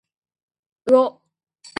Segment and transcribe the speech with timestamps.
[0.85, 1.21] うおっ。